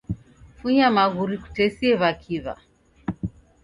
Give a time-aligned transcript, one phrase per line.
[0.57, 2.53] Funya maghuri kutesie w'akiw'a